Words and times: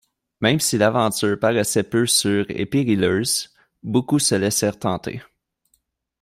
Même 0.39 0.59
si 0.59 0.79
l'aventure 0.79 1.37
paraissait 1.37 1.83
peu 1.83 2.07
sûre 2.07 2.47
et 2.49 2.65
périlleuse, 2.65 3.49
beaucoup 3.83 4.17
se 4.17 4.33
laissèrent 4.33 4.79
tenter. 4.79 5.21